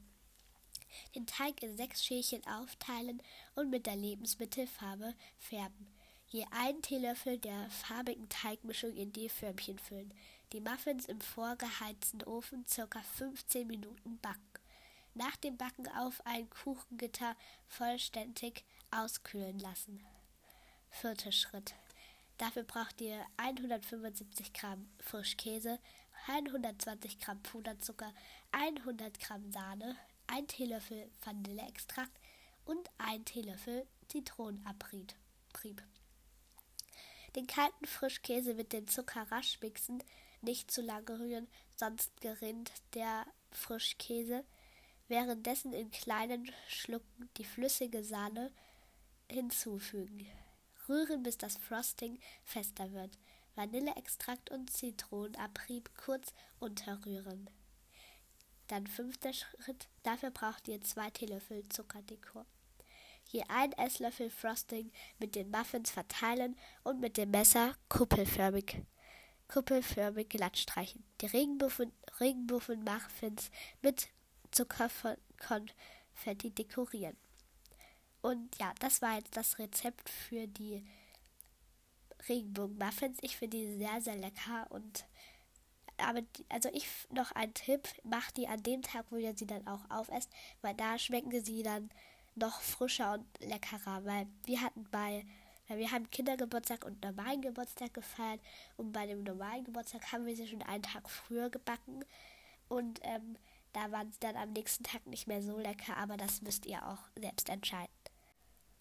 Den 1.16 1.28
Teig 1.28 1.62
in 1.62 1.76
sechs 1.76 2.06
Schälchen 2.06 2.48
aufteilen 2.48 3.22
und 3.56 3.70
mit 3.70 3.86
der 3.88 3.98
Lebensmittelfarbe 3.98 5.14
färben. 5.38 5.88
Je 6.30 6.46
einen 6.52 6.82
Teelöffel 6.82 7.38
der 7.38 7.70
farbigen 7.70 8.30
Teigmischung 8.30 8.96
in 8.96 9.12
die 9.12 9.30
Förmchen 9.30 9.80
füllen. 9.80 10.14
Die 10.54 10.62
Muffins 10.62 11.06
im 11.08 11.20
vorgeheizten 11.20 12.24
Ofen 12.24 12.66
ca. 12.66 13.02
15 13.02 13.68
Minuten 13.68 14.18
backen. 14.20 14.40
Nach 15.14 15.36
dem 15.36 15.58
Backen 15.58 15.88
auf 15.90 16.26
ein 16.26 16.50
Kuchengitter 16.50 17.36
vollständig 17.68 18.64
auskühlen 18.90 19.60
lassen. 19.60 20.06
Vierter 20.90 21.34
Schritt. 21.34 21.76
Dafür 22.38 22.64
braucht 22.64 23.02
ihr 23.02 23.26
175 23.36 24.54
Gramm 24.54 24.88
Frischkäse, 25.00 25.80
120 26.28 27.20
Gramm 27.20 27.44
Puderzucker, 27.44 28.14
100 28.52 29.20
Gramm 29.20 29.52
Sahne, 29.52 29.98
1 30.28 30.48
Teelöffel 30.48 31.12
Vanilleextrakt 31.26 32.18
und 32.64 32.90
1 33.00 33.26
Teelöffel 33.26 33.86
Zitronenabrieb. 34.08 35.14
Den 37.36 37.48
kalten 37.48 37.86
Frischkäse 37.86 38.54
mit 38.54 38.72
dem 38.72 38.88
Zucker 38.88 39.30
rasch 39.32 39.60
mixen, 39.62 40.02
nicht 40.42 40.72
zu 40.72 40.82
lange 40.82 41.20
rühren, 41.20 41.48
sonst 41.76 42.20
gerinnt 42.22 42.72
der 42.94 43.26
Frischkäse. 43.52 44.46
Währenddessen 45.08 45.74
in 45.74 45.90
kleinen 45.90 46.52
Schlucken 46.68 47.30
die 47.38 47.46
flüssige 47.46 48.04
Sahne 48.04 48.52
hinzufügen. 49.32 50.28
Rühren, 50.90 51.24
bis 51.24 51.38
das 51.38 51.58
Frosting 51.58 52.20
fester 52.44 52.92
wird. 52.92 53.18
Vanilleextrakt 53.56 54.52
und 54.52 54.70
Zitronenabrieb 54.70 55.90
kurz 55.98 56.34
unterrühren. 56.60 57.50
Dann 58.68 58.86
fünfter 58.86 59.34
Schritt. 59.34 59.88
Dafür 60.04 60.32
braucht 60.32 60.68
ihr 60.68 60.82
zwei 60.82 61.10
Teelöffel 61.10 61.68
Zuckerdekor. 61.70 62.46
Je 63.30 63.44
ein 63.50 63.74
Esslöffel 63.74 64.30
Frosting 64.30 64.92
mit 65.20 65.36
den 65.36 65.50
Muffins 65.50 65.92
verteilen 65.92 66.58
und 66.84 67.00
mit 67.00 67.18
dem 67.18 67.32
Messer 67.32 67.76
kuppelförmig, 67.90 68.82
kuppelförmig 69.48 70.30
glatt 70.30 70.58
streichen. 70.58 71.04
Die 71.22 71.28
Regenbogen-Muffins 71.28 73.52
mit 73.82 74.10
Zuckerkonfetti 74.52 76.52
dekorieren. 76.52 77.18
Und 78.22 78.58
ja, 78.60 78.74
das 78.80 79.02
war 79.02 79.18
jetzt 79.18 79.36
das 79.38 79.58
Rezept 79.60 80.10
für 80.10 80.48
die 80.48 80.86
Regenbogen-Muffins. 82.28 83.20
Ich 83.22 83.38
finde 83.38 83.58
die 83.58 83.78
sehr, 83.78 84.02
sehr 84.02 84.16
lecker 84.16 84.66
und 84.70 85.06
aber 86.00 86.22
die, 86.22 86.46
also 86.50 86.70
ich 86.74 86.88
noch 87.10 87.32
ein 87.32 87.56
Tipp, 87.56 87.88
macht 88.04 88.38
die 88.38 88.48
an 88.48 88.62
dem 88.62 88.84
Tag, 88.84 89.08
wo 89.10 89.18
ihr 89.18 89.36
sie 89.36 89.48
dann 89.48 89.66
auch 89.68 89.90
aufesst, 89.90 90.30
weil 90.62 90.76
da 90.76 91.00
schmecken 91.00 91.44
sie 91.44 91.64
dann 91.64 91.90
noch 92.36 92.62
frischer 92.62 93.14
und 93.14 93.26
leckerer, 93.40 94.06
weil 94.06 94.28
wir 94.46 94.62
hatten 94.62 94.88
bei 94.92 95.26
weil 95.68 95.80
wir 95.80 95.92
haben 95.92 96.10
Kindergeburtstag 96.10 96.86
und 96.86 97.04
normalen 97.04 97.42
Geburtstag 97.42 97.94
gefeiert 97.94 98.42
und 98.78 98.92
bei 98.92 99.06
dem 99.06 99.24
normalen 99.24 99.64
Geburtstag 99.64 100.12
haben 100.12 100.26
wir 100.26 100.36
sie 100.36 100.48
schon 100.48 100.62
einen 100.62 100.84
Tag 100.84 101.10
früher 101.10 101.50
gebacken 101.50 102.04
und 102.68 103.00
ähm, 103.04 103.38
da 103.74 103.92
waren 103.92 104.12
sie 104.12 104.20
dann 104.20 104.36
am 104.36 104.54
nächsten 104.54 104.84
Tag 104.84 105.06
nicht 105.06 105.28
mehr 105.28 105.42
so 105.42 105.58
lecker, 105.58 105.98
aber 105.98 106.18
das 106.18 106.42
müsst 106.42 106.66
ihr 106.66 106.86
auch 106.88 107.10
selbst 107.16 107.50
entscheiden. 107.50 107.94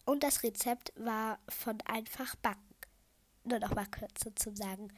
Und 0.05 0.23
das 0.23 0.41
Rezept 0.41 0.93
war 0.95 1.39
von 1.49 1.79
einfach 1.81 2.35
backen. 2.37 2.75
Nur 3.43 3.59
noch 3.59 3.75
mal 3.75 3.87
kurz 3.87 4.25
zu 4.35 4.55
sagen. 4.55 4.91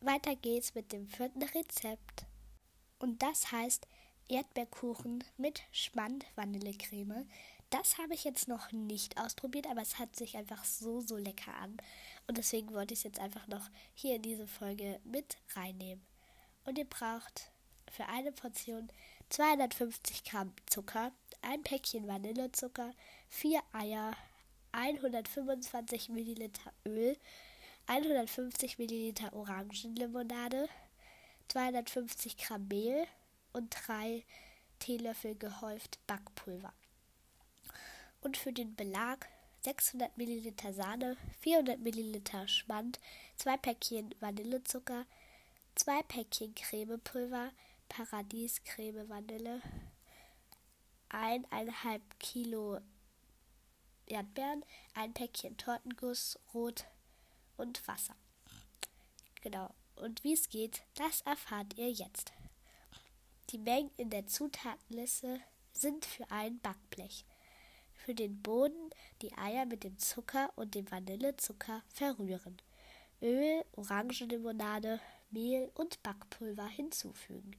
Weiter 0.00 0.34
geht's 0.34 0.74
mit 0.74 0.92
dem 0.92 1.06
vierten 1.06 1.42
Rezept. 1.42 2.26
Und 2.98 3.22
das 3.22 3.52
heißt 3.52 3.86
Erdbeerkuchen 4.28 5.22
mit 5.36 5.62
Schmand-Vanillecreme. 5.70 7.28
Das 7.72 7.96
habe 7.96 8.12
ich 8.12 8.24
jetzt 8.24 8.48
noch 8.48 8.70
nicht 8.70 9.18
ausprobiert, 9.18 9.66
aber 9.66 9.80
es 9.80 9.98
hat 9.98 10.14
sich 10.14 10.36
einfach 10.36 10.62
so, 10.62 11.00
so 11.00 11.16
lecker 11.16 11.54
an. 11.54 11.78
Und 12.26 12.36
deswegen 12.36 12.74
wollte 12.74 12.92
ich 12.92 13.00
es 13.00 13.04
jetzt 13.04 13.18
einfach 13.18 13.46
noch 13.46 13.70
hier 13.94 14.16
in 14.16 14.22
diese 14.22 14.46
Folge 14.46 15.00
mit 15.04 15.38
reinnehmen. 15.56 16.04
Und 16.66 16.76
ihr 16.76 16.84
braucht 16.84 17.50
für 17.90 18.04
eine 18.04 18.30
Portion 18.30 18.90
250 19.30 20.22
Gramm 20.24 20.52
Zucker, 20.66 21.12
ein 21.40 21.62
Päckchen 21.62 22.06
Vanillezucker, 22.06 22.92
4 23.30 23.62
Eier, 23.72 24.12
125 24.72 26.10
Milliliter 26.10 26.74
Öl, 26.84 27.16
150 27.86 28.76
Milliliter 28.76 29.32
Orangenlimonade, 29.32 30.68
250 31.48 32.36
Gramm 32.36 32.68
Mehl 32.68 33.06
und 33.54 33.74
3 33.86 34.22
Teelöffel 34.78 35.36
gehäuft 35.36 36.06
Backpulver. 36.06 36.74
Und 38.22 38.36
für 38.36 38.52
den 38.52 38.74
Belag 38.74 39.28
600 39.60 40.16
Milliliter 40.16 40.72
Sahne, 40.72 41.16
400 41.40 41.78
Milliliter 41.78 42.48
Schmand, 42.48 42.98
2 43.36 43.56
Päckchen 43.58 44.14
Vanillezucker, 44.20 45.06
2 45.74 46.02
Päckchen 46.02 46.54
Cremepulver, 46.54 47.50
Paradiescreme 47.88 49.08
Vanille, 49.08 49.60
eineinhalb 51.08 52.02
Kilo 52.18 52.80
Erdbeeren, 54.06 54.64
ein 54.94 55.12
Päckchen 55.12 55.56
Tortenguss, 55.56 56.38
Rot 56.54 56.86
und 57.56 57.86
Wasser. 57.86 58.16
Genau. 59.42 59.74
Und 59.96 60.24
wie 60.24 60.32
es 60.32 60.48
geht, 60.48 60.82
das 60.94 61.20
erfahrt 61.22 61.76
ihr 61.76 61.90
jetzt. 61.90 62.32
Die 63.50 63.58
Mengen 63.58 63.90
in 63.96 64.10
der 64.10 64.26
Zutatenliste 64.26 65.40
sind 65.72 66.04
für 66.04 66.30
ein 66.30 66.58
Backblech. 66.60 67.24
Für 68.04 68.14
den 68.14 68.42
Boden 68.42 68.90
die 69.22 69.32
Eier 69.36 69.66
mit 69.66 69.84
dem 69.84 69.98
Zucker 69.98 70.52
und 70.56 70.74
dem 70.74 70.90
Vanillezucker 70.90 71.82
verrühren. 71.88 72.56
Öl, 73.20 73.64
Orangenlimonade, 73.76 75.00
Mehl 75.30 75.70
und 75.74 76.02
Backpulver 76.02 76.66
hinzufügen 76.66 77.56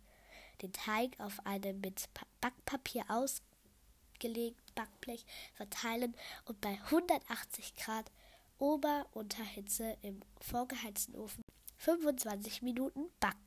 den 0.63 0.73
Teig 0.73 1.19
auf 1.19 1.45
einem 1.45 1.81
mit 1.81 2.09
Backpapier 2.41 3.05
ausgelegten 3.09 4.63
Backblech 4.75 5.25
verteilen 5.53 6.15
und 6.45 6.59
bei 6.61 6.79
180 6.85 7.75
Grad 7.75 8.11
Ober-Unterhitze 8.59 9.97
im 10.01 10.21
vorgeheizten 10.39 11.15
Ofen 11.15 11.43
25 11.77 12.61
Minuten 12.61 13.09
backen. 13.19 13.39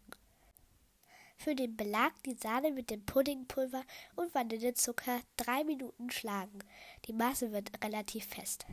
Für 1.37 1.55
den 1.55 1.77
Belag 1.77 2.13
die 2.25 2.35
Sahne 2.35 2.73
mit 2.73 2.91
dem 2.91 3.05
Puddingpulver 3.05 3.85
und 4.17 4.35
Vanillezucker 4.35 5.21
3 5.37 5.65
Minuten 5.65 6.11
schlagen. 6.11 6.59
Die 7.07 7.13
Masse 7.13 7.53
wird 7.53 7.71
relativ 7.85 8.27
fest. 8.27 8.67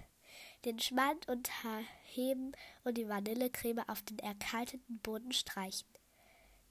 Den 0.66 0.80
Schmand 0.80 1.28
unterheben 1.28 2.54
und 2.84 2.98
die 2.98 3.08
Vanillecreme 3.08 3.88
auf 3.88 4.02
den 4.02 4.20
erkalteten 4.20 5.00
Boden 5.00 5.34
streichen 5.34 5.88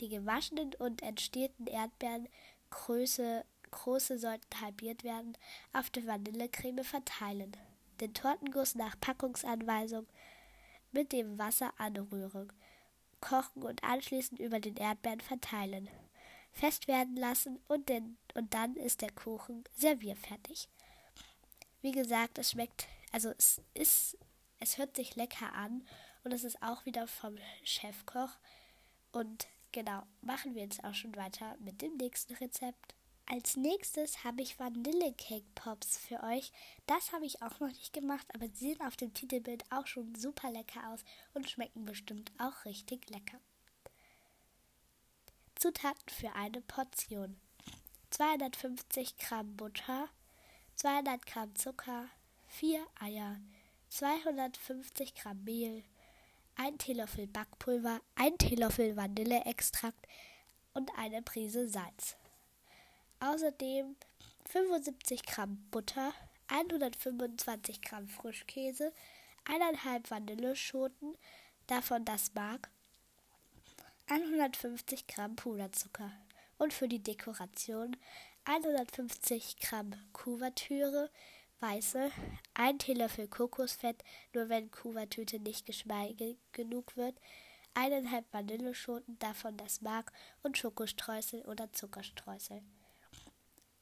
die 0.02 0.08
gewaschenen 0.08 0.74
und 0.74 1.02
entstehenden 1.02 1.66
Erdbeeren, 1.66 2.28
Größe, 2.70 3.44
große 3.70 4.18
sollten 4.18 4.60
halbiert 4.60 5.04
werden, 5.04 5.36
auf 5.72 5.90
der 5.90 6.06
Vanillecreme 6.06 6.84
verteilen. 6.84 7.52
Den 8.00 8.12
Tortenguss 8.12 8.74
nach 8.74 8.98
Packungsanweisung 9.00 10.06
mit 10.90 11.12
dem 11.12 11.38
Wasser 11.38 11.72
anrühren, 11.78 12.52
kochen 13.22 13.62
und 13.62 13.82
anschließend 13.82 14.38
über 14.38 14.60
den 14.60 14.76
Erdbeeren 14.76 15.22
verteilen. 15.22 15.88
Fest 16.52 16.86
werden 16.88 17.16
lassen 17.16 17.58
und, 17.68 17.88
den, 17.88 18.18
und 18.34 18.52
dann 18.52 18.76
ist 18.76 19.00
der 19.00 19.10
Kuchen 19.10 19.64
servierfertig. 19.74 20.68
Wie 21.80 21.92
gesagt, 21.92 22.36
es 22.36 22.50
schmeckt, 22.50 22.86
also 23.10 23.30
es 23.38 23.62
ist, 23.72 24.18
es 24.60 24.76
hört 24.76 24.94
sich 24.94 25.16
lecker 25.16 25.54
an 25.54 25.86
und 26.24 26.32
es 26.32 26.44
ist 26.44 26.62
auch 26.62 26.84
wieder 26.84 27.06
vom 27.06 27.38
Chefkoch 27.64 28.36
und 29.12 29.48
Genau, 29.72 30.02
machen 30.20 30.54
wir 30.54 30.62
jetzt 30.62 30.84
auch 30.84 30.92
schon 30.92 31.16
weiter 31.16 31.56
mit 31.58 31.80
dem 31.80 31.96
nächsten 31.96 32.34
Rezept. 32.34 32.94
Als 33.26 33.56
nächstes 33.56 34.24
habe 34.24 34.42
ich 34.42 34.58
Vanillecake 34.58 35.46
Pops 35.54 35.96
für 35.96 36.22
euch. 36.22 36.52
Das 36.86 37.12
habe 37.12 37.24
ich 37.24 37.40
auch 37.42 37.60
noch 37.60 37.68
nicht 37.68 37.92
gemacht, 37.92 38.26
aber 38.34 38.46
sie 38.48 38.72
sehen 38.72 38.82
auf 38.82 38.96
dem 38.96 39.14
Titelbild 39.14 39.64
auch 39.70 39.86
schon 39.86 40.14
super 40.14 40.50
lecker 40.50 40.90
aus 40.90 41.00
und 41.32 41.48
schmecken 41.48 41.84
bestimmt 41.84 42.32
auch 42.38 42.64
richtig 42.64 43.08
lecker. 43.10 43.40
Zutaten 45.54 46.08
für 46.08 46.32
eine 46.34 46.60
Portion: 46.62 47.40
250 48.10 49.16
Gramm 49.16 49.56
Butter, 49.56 50.08
200 50.74 51.24
Gramm 51.24 51.54
Zucker, 51.54 52.08
4 52.48 52.84
Eier, 53.00 53.40
250 53.88 55.14
Gramm 55.14 55.44
Mehl, 55.44 55.84
ein 56.56 56.76
Teelöffel 56.76 57.28
Backpulver, 57.28 58.00
ein 58.16 58.36
Teelöffel 58.36 58.96
Vanilleextrakt 58.96 60.06
und 60.74 60.90
eine 60.98 61.22
Prise 61.22 61.68
Salz. 61.68 62.16
Außerdem 63.24 63.94
75 64.46 65.22
Gramm 65.22 65.64
Butter, 65.70 66.12
125 66.48 67.80
Gramm 67.80 68.08
Frischkäse, 68.08 68.92
1,5 69.44 70.10
Vanilleschoten, 70.10 71.16
davon 71.68 72.04
das 72.04 72.34
Mark, 72.34 72.68
150 74.08 75.06
Gramm 75.06 75.36
Puderzucker 75.36 76.10
und 76.58 76.72
für 76.72 76.88
die 76.88 77.00
Dekoration 77.00 77.96
150 78.44 79.58
Gramm 79.60 79.94
Kuvertüre, 80.12 81.08
weiße, 81.60 82.10
1 82.54 82.84
Teelöffel 82.84 83.28
Kokosfett, 83.28 84.02
nur 84.32 84.48
wenn 84.48 84.72
Kuvertüte 84.72 85.38
nicht 85.38 85.64
geschmeidig 85.64 86.38
genug 86.50 86.96
wird, 86.96 87.14
1,5 87.74 88.24
Vanilleschoten, 88.32 89.16
davon 89.20 89.56
das 89.56 89.80
Mark 89.80 90.12
und 90.42 90.58
Schokostreusel 90.58 91.42
oder 91.42 91.72
Zuckerstreusel. 91.72 92.62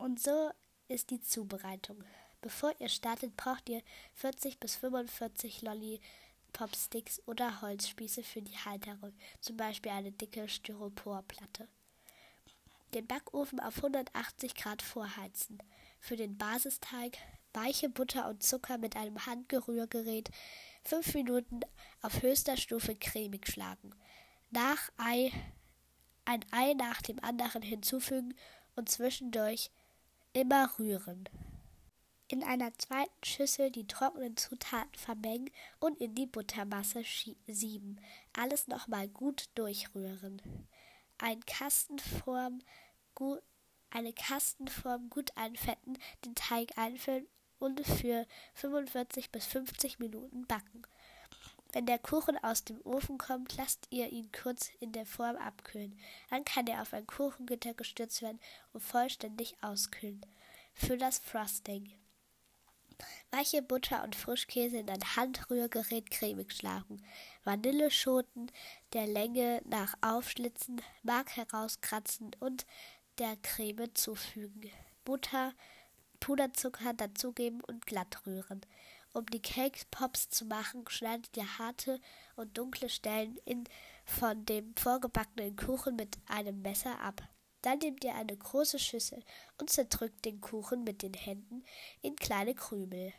Und 0.00 0.18
so 0.18 0.50
ist 0.88 1.10
die 1.10 1.20
Zubereitung. 1.20 2.02
Bevor 2.40 2.72
ihr 2.78 2.88
startet, 2.88 3.36
braucht 3.36 3.68
ihr 3.68 3.82
40 4.14 4.58
bis 4.58 4.76
45 4.76 5.60
Lollipop-Sticks 5.60 7.20
oder 7.26 7.60
Holzspieße 7.60 8.22
für 8.22 8.40
die 8.40 8.56
Halterung, 8.56 9.12
zum 9.42 9.58
Beispiel 9.58 9.92
eine 9.92 10.10
dicke 10.10 10.48
Styroporplatte. 10.48 11.68
Den 12.94 13.06
Backofen 13.06 13.60
auf 13.60 13.76
180 13.76 14.54
Grad 14.54 14.80
vorheizen. 14.80 15.58
Für 16.00 16.16
den 16.16 16.38
Basisteig 16.38 17.18
weiche 17.52 17.90
Butter 17.90 18.26
und 18.30 18.42
Zucker 18.42 18.78
mit 18.78 18.96
einem 18.96 19.26
Handgerührgerät 19.26 20.30
5 20.84 21.12
Minuten 21.12 21.60
auf 22.00 22.22
höchster 22.22 22.56
Stufe 22.56 22.96
cremig 22.96 23.48
schlagen. 23.48 23.94
Nach 24.50 24.90
Ei 24.96 25.30
ein 26.24 26.42
Ei 26.52 26.72
nach 26.72 27.02
dem 27.02 27.22
anderen 27.22 27.60
hinzufügen 27.60 28.34
und 28.76 28.88
zwischendurch 28.88 29.70
immer 30.32 30.70
rühren. 30.78 31.28
In 32.28 32.44
einer 32.44 32.72
zweiten 32.78 33.24
Schüssel 33.24 33.70
die 33.72 33.88
trockenen 33.88 34.36
Zutaten 34.36 34.94
vermengen 34.94 35.50
und 35.80 36.00
in 36.00 36.14
die 36.14 36.26
Buttermasse 36.26 37.02
sieben. 37.48 38.00
Alles 38.32 38.68
nochmal 38.68 39.08
gut 39.08 39.48
durchrühren. 39.56 40.40
Ein 41.18 41.40
Kastenform 41.44 42.62
gut, 43.16 43.42
eine 43.90 44.12
Kastenform 44.12 45.10
gut 45.10 45.36
einfetten, 45.36 45.98
den 46.24 46.36
Teig 46.36 46.78
einfüllen 46.78 47.26
und 47.58 47.84
für 47.84 48.26
45 48.54 49.32
bis 49.32 49.46
50 49.46 49.98
Minuten 49.98 50.46
backen. 50.46 50.82
Wenn 51.72 51.86
der 51.86 51.98
Kuchen 51.98 52.36
aus 52.42 52.64
dem 52.64 52.80
Ofen 52.84 53.16
kommt, 53.18 53.56
lasst 53.56 53.86
ihr 53.90 54.10
ihn 54.10 54.30
kurz 54.32 54.70
in 54.80 54.92
der 54.92 55.06
Form 55.06 55.36
abkühlen. 55.36 55.98
Dann 56.28 56.44
kann 56.44 56.66
er 56.66 56.82
auf 56.82 56.92
ein 56.92 57.06
Kuchengitter 57.06 57.74
gestürzt 57.74 58.22
werden 58.22 58.40
und 58.72 58.80
vollständig 58.80 59.56
auskühlen. 59.62 60.24
Für 60.74 60.96
das 60.96 61.18
Frosting. 61.18 61.92
Weiche 63.30 63.62
Butter 63.62 64.02
und 64.02 64.16
Frischkäse 64.16 64.78
in 64.78 64.90
ein 64.90 65.16
Handrührgerät 65.16 66.10
cremig 66.10 66.52
schlagen. 66.52 67.02
Vanilleschoten 67.44 68.50
der 68.92 69.06
Länge 69.06 69.62
nach 69.64 69.94
aufschlitzen, 70.00 70.82
Mark 71.02 71.36
herauskratzen 71.36 72.32
und 72.40 72.66
der 73.18 73.36
Creme 73.36 73.94
zufügen. 73.94 74.70
Butter, 75.04 75.52
Puderzucker 76.18 76.92
dazugeben 76.92 77.62
und 77.62 77.86
glatt 77.86 78.26
rühren. 78.26 78.60
Um 79.12 79.26
die 79.26 79.42
Cake 79.42 79.86
Pops 79.90 80.28
zu 80.30 80.44
machen, 80.44 80.84
schneidet 80.88 81.36
ihr 81.36 81.58
harte 81.58 82.00
und 82.36 82.56
dunkle 82.56 82.88
Stellen 82.88 83.36
in, 83.44 83.64
von 84.04 84.44
dem 84.46 84.74
vorgebackenen 84.76 85.56
Kuchen 85.56 85.96
mit 85.96 86.18
einem 86.26 86.62
Messer 86.62 87.00
ab. 87.00 87.22
Dann 87.62 87.78
nehmt 87.78 88.04
ihr 88.04 88.14
eine 88.14 88.36
große 88.36 88.78
Schüssel 88.78 89.22
und 89.58 89.68
zerdrückt 89.68 90.24
den 90.24 90.40
Kuchen 90.40 90.84
mit 90.84 91.02
den 91.02 91.14
Händen 91.14 91.64
in 92.02 92.16
kleine 92.16 92.54
Krümel. 92.54 93.12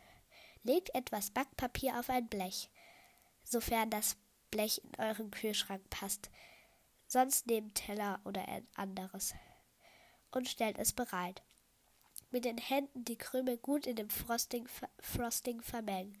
Legt 0.62 0.94
etwas 0.94 1.30
Backpapier 1.30 1.98
auf 1.98 2.08
ein 2.08 2.28
Blech, 2.28 2.70
sofern 3.44 3.90
das 3.90 4.16
Blech 4.50 4.80
in 4.82 4.92
euren 4.98 5.30
Kühlschrank 5.30 5.88
passt. 5.90 6.30
Sonst 7.06 7.46
nehmt 7.46 7.74
Teller 7.74 8.20
oder 8.24 8.48
ein 8.48 8.66
anderes 8.74 9.34
und 10.30 10.48
stellt 10.48 10.78
es 10.78 10.92
bereit. 10.92 11.42
Mit 12.32 12.46
den 12.46 12.56
Händen 12.56 13.04
die 13.04 13.18
Krümel 13.18 13.58
gut 13.58 13.86
in 13.86 13.94
dem 13.94 14.08
Frosting, 14.08 14.66
Frosting 14.98 15.60
vermengen. 15.60 16.16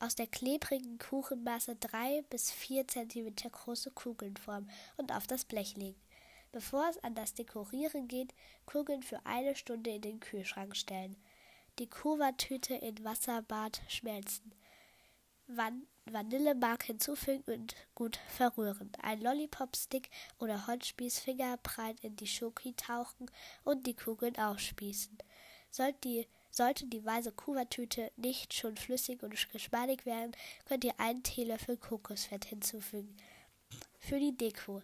Aus 0.00 0.16
der 0.16 0.26
klebrigen 0.26 0.98
Kuchenmasse 0.98 1.76
drei 1.76 2.22
bis 2.28 2.50
vier 2.50 2.88
Zentimeter 2.88 3.50
große 3.50 3.92
Kugeln 3.92 4.36
formen 4.36 4.68
und 4.96 5.12
auf 5.12 5.28
das 5.28 5.44
Blech 5.44 5.76
legen. 5.76 6.00
Bevor 6.50 6.88
es 6.90 6.98
an 7.04 7.14
das 7.14 7.34
Dekorieren 7.34 8.08
geht, 8.08 8.34
Kugeln 8.66 9.04
für 9.04 9.24
eine 9.24 9.54
Stunde 9.54 9.90
in 9.90 10.02
den 10.02 10.18
Kühlschrank 10.18 10.74
stellen. 10.76 11.16
Die 11.78 11.88
Kuvertüte 11.88 12.74
in 12.74 13.04
Wasserbad 13.04 13.80
schmelzen. 13.86 14.52
Van 15.46 15.86
Vanillemark 16.06 16.82
hinzufügen 16.82 17.44
und 17.52 17.74
gut 17.94 18.18
verrühren. 18.28 18.90
Ein 19.02 19.20
Lollipop-Stick 19.20 20.10
oder 20.38 20.66
Holzspießfinger 20.66 21.58
breit 21.58 22.00
in 22.00 22.16
die 22.16 22.26
Schoki 22.26 22.74
tauchen 22.74 23.30
und 23.62 23.86
die 23.86 23.94
Kugeln 23.94 24.36
aufspießen. 24.36 25.16
Sollte 25.74 25.98
die, 26.04 26.28
sollte 26.52 26.86
die 26.86 27.04
weiße 27.04 27.32
Kuvertüte 27.32 28.12
nicht 28.14 28.54
schon 28.54 28.76
flüssig 28.76 29.24
und 29.24 29.34
geschmeidig 29.50 30.06
werden, 30.06 30.30
könnt 30.66 30.84
ihr 30.84 31.00
einen 31.00 31.24
Teelöffel 31.24 31.76
Kokosfett 31.76 32.44
hinzufügen. 32.44 33.16
Für 33.98 34.20
die 34.20 34.36
Deko 34.36 34.82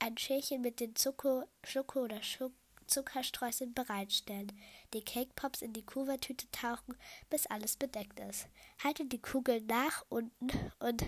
ein 0.00 0.18
Schälchen 0.18 0.62
mit 0.62 0.80
den 0.80 0.96
Zucker, 0.96 1.46
Schoko 1.62 2.00
oder 2.00 2.20
Schoko 2.24 2.56
Zuckerstreuseln 2.88 3.72
bereitstellen, 3.72 4.50
die 4.94 5.04
Cake 5.04 5.30
Pops 5.36 5.62
in 5.62 5.72
die 5.72 5.86
Kuvertüte 5.86 6.50
tauchen, 6.50 6.96
bis 7.30 7.46
alles 7.46 7.76
bedeckt 7.76 8.18
ist. 8.18 8.48
Haltet 8.82 9.12
die 9.12 9.22
Kugel 9.22 9.60
nach 9.60 10.04
unten 10.08 10.50
und 10.80 11.04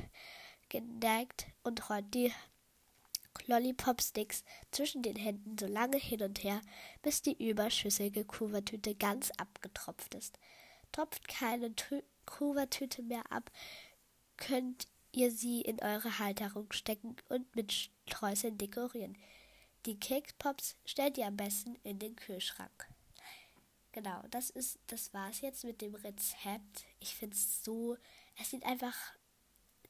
geneigt 0.68 1.46
und 1.64 1.90
rollt 1.90 2.14
die 2.14 2.32
Lollipop 3.48 4.02
Sticks 4.02 4.44
zwischen 4.70 5.02
den 5.02 5.16
Händen 5.16 5.56
so 5.58 5.66
lange 5.66 5.96
hin 5.96 6.22
und 6.22 6.44
her, 6.44 6.60
bis 7.02 7.22
die 7.22 7.48
überschüssige 7.48 8.24
Kuvertüte 8.24 8.94
ganz 8.94 9.30
abgetropft 9.38 10.14
ist. 10.14 10.38
Tropft 10.92 11.26
keine 11.28 11.74
Kuvertüte 12.26 13.02
mehr 13.02 13.32
ab, 13.32 13.50
könnt 14.36 14.86
ihr 15.12 15.30
sie 15.30 15.62
in 15.62 15.80
eure 15.82 16.18
Halterung 16.18 16.70
stecken 16.72 17.16
und 17.28 17.56
mit 17.56 17.72
Streuseln 17.72 18.58
dekorieren. 18.58 19.16
Die 19.86 19.98
Kekspops 19.98 20.76
stellt 20.84 21.16
ihr 21.16 21.26
am 21.26 21.36
besten 21.36 21.76
in 21.82 21.98
den 21.98 22.16
Kühlschrank. 22.16 22.88
Genau, 23.92 24.22
das 24.30 24.50
ist, 24.50 24.78
das 24.88 25.14
war's 25.14 25.40
jetzt 25.40 25.64
mit 25.64 25.80
dem 25.80 25.94
Rezept. 25.94 26.84
Ich 27.00 27.14
finde 27.14 27.34
es 27.34 27.64
so, 27.64 27.96
es 28.38 28.50
sieht 28.50 28.64
einfach, 28.66 28.94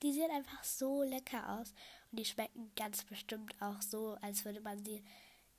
die 0.02 0.12
sehen 0.12 0.30
einfach 0.30 0.62
so 0.62 1.02
lecker 1.02 1.58
aus 1.58 1.74
und 2.10 2.18
die 2.18 2.24
schmecken 2.24 2.72
ganz 2.76 3.04
bestimmt 3.04 3.54
auch 3.60 3.82
so, 3.82 4.16
als 4.22 4.44
würde 4.44 4.60
man 4.60 4.84
sie 4.84 5.02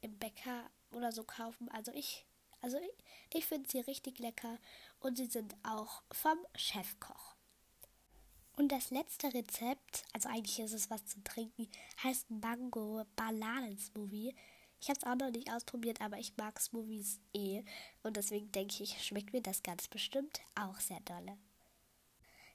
im 0.01 0.17
Bäcker 0.17 0.69
oder 0.91 1.11
so 1.11 1.23
kaufen. 1.23 1.69
Also 1.69 1.91
ich, 1.93 2.25
also 2.61 2.77
ich, 2.77 3.37
ich 3.37 3.45
finde 3.45 3.69
sie 3.69 3.81
richtig 3.81 4.19
lecker 4.19 4.57
und 4.99 5.17
sie 5.17 5.27
sind 5.27 5.55
auch 5.63 6.03
vom 6.11 6.37
Chefkoch. 6.55 7.35
Und 8.57 8.73
das 8.73 8.89
letzte 8.89 9.33
Rezept, 9.33 10.03
also 10.11 10.27
eigentlich 10.27 10.59
ist 10.59 10.73
es 10.73 10.89
was 10.89 11.05
zu 11.05 11.23
trinken, 11.23 11.69
heißt 12.03 12.29
Mango 12.29 13.05
Bananen-Smoothie. 13.15 14.35
Ich 14.81 14.89
habe 14.89 14.99
es 14.99 15.05
auch 15.05 15.15
noch 15.15 15.31
nicht 15.31 15.51
ausprobiert, 15.51 16.01
aber 16.01 16.17
ich 16.17 16.35
mag 16.35 16.59
Smoothies 16.59 17.19
eh. 17.33 17.63
Und 18.03 18.17
deswegen 18.17 18.51
denke 18.51 18.83
ich, 18.83 19.01
schmeckt 19.01 19.31
mir 19.33 19.41
das 19.41 19.63
ganz 19.63 19.87
bestimmt 19.87 20.41
auch 20.55 20.79
sehr 20.79 20.99
dolle. 21.01 21.37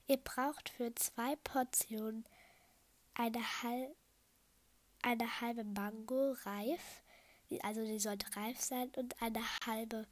Ihr 0.06 0.18
braucht 0.18 0.68
für 0.68 0.94
zwei 0.94 1.36
Portionen 1.36 2.26
eine, 3.14 3.62
halb, 3.62 3.96
eine 5.02 5.40
halbe 5.40 5.64
Mango 5.64 6.32
reif, 6.44 7.02
also 7.62 7.84
die 7.84 7.98
sollte 7.98 8.34
reif 8.36 8.60
sein, 8.60 8.90
und 8.96 9.20
eine 9.22 9.40
halbe 9.66 10.06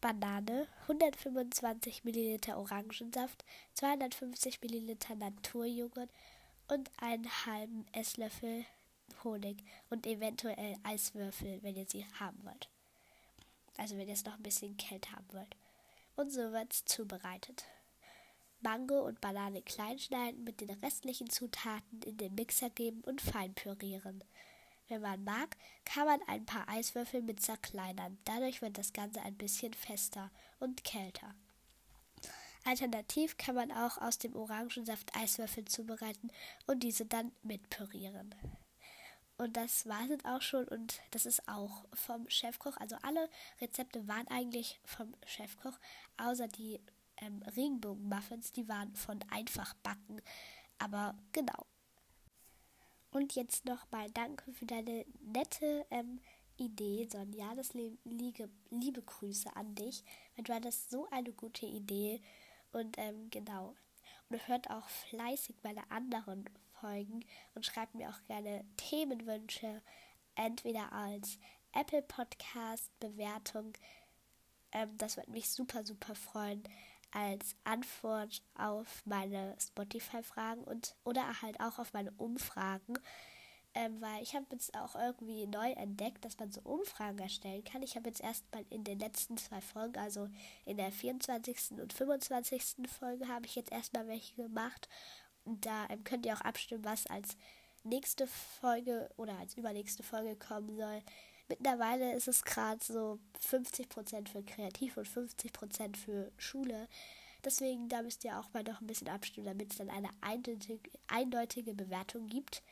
Banane, 0.00 0.68
125 0.82 2.04
ml 2.04 2.54
Orangensaft, 2.54 3.44
250 3.74 4.60
ml 4.60 4.96
Naturjoghurt 5.16 6.10
und 6.68 6.90
einen 6.98 7.28
halben 7.46 7.86
Esslöffel 7.92 8.66
Honig 9.22 9.64
und 9.90 10.06
eventuell 10.06 10.76
Eiswürfel, 10.82 11.62
wenn 11.62 11.76
ihr 11.76 11.86
sie 11.88 12.06
haben 12.18 12.44
wollt. 12.44 12.68
Also 13.76 13.96
wenn 13.96 14.08
ihr 14.08 14.14
es 14.14 14.24
noch 14.24 14.34
ein 14.34 14.42
bisschen 14.42 14.76
kälter 14.76 15.12
haben 15.12 15.32
wollt. 15.32 15.56
Und 16.16 16.30
so 16.30 16.52
wird 16.52 16.72
es 16.72 16.84
zubereitet. 16.84 17.64
Mango 18.64 19.06
und 19.06 19.20
Banane 19.20 19.62
klein 19.62 19.98
schneiden, 20.00 20.42
mit 20.42 20.60
den 20.60 20.70
restlichen 20.70 21.30
Zutaten 21.30 22.02
in 22.02 22.16
den 22.16 22.34
Mixer 22.34 22.70
geben 22.70 23.02
und 23.02 23.20
fein 23.20 23.54
pürieren. 23.54 24.24
Wenn 24.88 25.02
man 25.02 25.22
mag, 25.22 25.56
kann 25.84 26.06
man 26.06 26.20
ein 26.26 26.44
paar 26.44 26.68
Eiswürfel 26.68 27.22
mit 27.22 27.40
zerkleinern. 27.40 28.18
Dadurch 28.24 28.62
wird 28.62 28.76
das 28.76 28.92
Ganze 28.92 29.22
ein 29.22 29.36
bisschen 29.36 29.72
fester 29.74 30.30
und 30.58 30.82
kälter. 30.82 31.34
Alternativ 32.64 33.36
kann 33.36 33.54
man 33.54 33.70
auch 33.70 33.98
aus 33.98 34.18
dem 34.18 34.34
Orangensaft 34.34 35.14
Eiswürfel 35.14 35.66
zubereiten 35.66 36.30
und 36.66 36.82
diese 36.82 37.04
dann 37.04 37.32
mitpürieren. 37.42 38.34
Und 39.36 39.56
das 39.56 39.86
war 39.86 40.08
es 40.08 40.24
auch 40.24 40.40
schon 40.40 40.66
und 40.68 41.02
das 41.10 41.26
ist 41.26 41.46
auch 41.48 41.84
vom 41.92 42.28
Chefkoch. 42.30 42.76
Also 42.78 42.96
alle 43.02 43.28
Rezepte 43.60 44.06
waren 44.08 44.28
eigentlich 44.28 44.80
vom 44.84 45.14
Chefkoch, 45.26 45.78
außer 46.16 46.48
die 46.48 46.80
ähm, 47.18 47.42
Regenbogen-Muffins, 47.56 48.52
die 48.52 48.68
waren 48.68 48.94
von 48.94 49.20
einfach 49.30 49.74
backen. 49.82 50.20
Aber 50.78 51.16
genau. 51.32 51.66
Und 53.10 53.34
jetzt 53.34 53.64
nochmal 53.64 54.10
danke 54.10 54.52
für 54.52 54.66
deine 54.66 55.06
nette 55.20 55.86
ähm, 55.90 56.20
Idee, 56.56 57.08
Sonja. 57.10 57.54
Das 57.54 57.74
liebe, 57.74 58.50
liebe 58.70 59.02
Grüße 59.02 59.54
an 59.54 59.74
dich. 59.74 60.04
Weil 60.34 60.44
du 60.44 60.54
hattest 60.54 60.90
so 60.90 61.08
eine 61.10 61.32
gute 61.32 61.66
Idee. 61.66 62.20
Und 62.72 62.98
ähm, 62.98 63.30
genau. 63.30 63.74
Und 64.28 64.48
hört 64.48 64.70
auch 64.70 64.88
fleißig 64.88 65.56
meine 65.62 65.88
anderen 65.90 66.48
Folgen 66.80 67.24
und 67.54 67.64
schreibt 67.64 67.94
mir 67.94 68.08
auch 68.10 68.24
gerne 68.24 68.64
Themenwünsche, 68.76 69.80
entweder 70.34 70.92
als 70.92 71.38
Apple 71.72 72.02
Podcast 72.02 72.90
Bewertung. 72.98 73.74
Ähm, 74.72 74.96
das 74.98 75.16
würde 75.16 75.30
mich 75.30 75.48
super, 75.48 75.84
super 75.84 76.14
freuen 76.14 76.64
als 77.14 77.54
Antwort 77.64 78.42
auf 78.56 79.02
meine 79.06 79.56
Spotify-Fragen 79.58 80.64
und 80.64 80.96
oder 81.04 81.40
halt 81.40 81.60
auch 81.60 81.78
auf 81.78 81.92
meine 81.92 82.10
Umfragen. 82.12 82.98
Ähm, 83.76 84.00
weil 84.00 84.22
ich 84.22 84.36
habe 84.36 84.46
jetzt 84.52 84.76
auch 84.76 84.94
irgendwie 84.94 85.46
neu 85.46 85.72
entdeckt, 85.72 86.24
dass 86.24 86.38
man 86.38 86.52
so 86.52 86.60
Umfragen 86.62 87.18
erstellen 87.18 87.64
kann. 87.64 87.82
Ich 87.82 87.96
habe 87.96 88.08
jetzt 88.08 88.20
erst 88.20 88.44
mal 88.52 88.64
in 88.70 88.84
den 88.84 89.00
letzten 89.00 89.36
zwei 89.36 89.60
Folgen, 89.60 89.98
also 89.98 90.28
in 90.64 90.76
der 90.76 90.92
24. 90.92 91.80
und 91.80 91.92
25. 91.92 92.88
Folge, 92.88 93.26
habe 93.26 93.46
ich 93.46 93.56
jetzt 93.56 93.72
erstmal 93.72 94.06
welche 94.06 94.34
gemacht. 94.36 94.88
Und 95.44 95.66
da 95.66 95.86
ähm, 95.90 96.04
könnt 96.04 96.24
ihr 96.24 96.34
auch 96.34 96.40
abstimmen, 96.40 96.84
was 96.84 97.06
als 97.08 97.36
nächste 97.82 98.26
Folge 98.28 99.10
oder 99.16 99.36
als 99.38 99.56
übernächste 99.56 100.02
Folge 100.04 100.36
kommen 100.36 100.76
soll. 100.76 101.02
Mittlerweile 101.48 102.14
ist 102.14 102.28
es 102.28 102.42
gerade 102.44 102.82
so 102.82 103.18
50% 103.46 104.28
für 104.28 104.42
Kreativ 104.42 104.96
und 104.96 105.08
50% 105.08 105.96
für 105.96 106.32
Schule. 106.38 106.88
Deswegen, 107.44 107.88
da 107.88 108.02
müsst 108.02 108.24
ihr 108.24 108.38
auch 108.38 108.52
mal 108.54 108.62
noch 108.62 108.80
ein 108.80 108.86
bisschen 108.86 109.08
abstimmen, 109.08 109.46
damit 109.46 109.72
es 109.72 109.78
dann 109.78 109.90
eine 109.90 110.08
eindeutige, 110.22 111.74
Bewertung 111.74 112.26
gibt. 112.28 112.62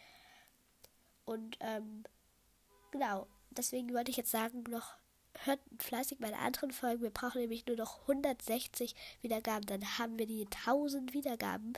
Und 1.25 1.59
ähm, 1.61 2.05
genau, 2.91 3.27
deswegen 3.51 3.93
wollte 3.93 4.11
ich 4.11 4.17
jetzt 4.17 4.31
sagen, 4.31 4.65
noch 4.71 4.97
hört 5.45 5.61
fleißig 5.79 6.21
meine 6.21 6.39
anderen 6.39 6.73
Folgen. 6.73 7.03
Wir 7.03 7.11
brauchen 7.11 7.41
nämlich 7.41 7.67
nur 7.67 7.77
noch 7.77 8.01
160 8.03 8.95
Wiedergaben, 9.21 9.67
dann 9.67 9.99
haben 9.99 10.19
wir 10.19 10.27
die 10.27 10.47
1000 10.47 11.13
Wiedergaben. 11.13 11.75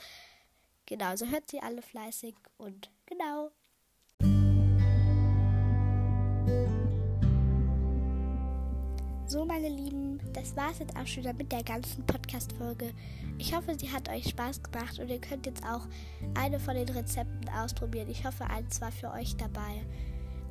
Genau, 0.85 1.05
also 1.07 1.27
hört 1.27 1.49
sie 1.49 1.61
alle 1.61 1.81
fleißig 1.81 2.35
und 2.57 2.89
genau. 3.05 3.51
So, 9.35 9.43
meine 9.43 9.67
Lieben, 9.67 10.17
das 10.31 10.55
war 10.55 10.71
es 10.71 10.79
jetzt 10.79 10.95
auch 10.95 11.05
schon 11.05 11.23
mit 11.35 11.51
der 11.51 11.61
ganzen 11.61 12.05
Podcast-Folge. 12.05 12.93
Ich 13.37 13.53
hoffe, 13.53 13.77
sie 13.77 13.91
hat 13.91 14.07
euch 14.07 14.29
Spaß 14.29 14.63
gemacht 14.63 14.97
und 14.97 15.09
ihr 15.09 15.19
könnt 15.19 15.45
jetzt 15.45 15.61
auch 15.65 15.81
eine 16.35 16.57
von 16.57 16.73
den 16.73 16.87
Rezepten 16.87 17.49
ausprobieren. 17.49 18.07
Ich 18.09 18.25
hoffe, 18.25 18.45
eins 18.45 18.79
war 18.79 18.93
für 18.93 19.11
euch 19.11 19.35
dabei. 19.35 19.83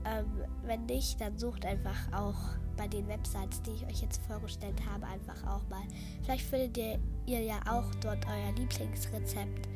Ähm, 0.04 0.26
wenn 0.66 0.84
nicht, 0.84 1.18
dann 1.18 1.38
sucht 1.38 1.64
einfach 1.64 1.96
auch 2.12 2.36
bei 2.76 2.86
den 2.86 3.08
Websites, 3.08 3.62
die 3.62 3.70
ich 3.70 3.86
euch 3.86 4.02
jetzt 4.02 4.20
vorgestellt 4.26 4.78
habe, 4.86 5.06
einfach 5.06 5.42
auch 5.46 5.66
mal. 5.70 5.84
Vielleicht 6.22 6.44
findet 6.44 6.76
ihr, 6.76 6.98
ihr 7.24 7.40
ja 7.40 7.60
auch 7.66 7.86
dort 8.02 8.26
euer 8.26 8.52
Lieblingsrezept. 8.54 9.66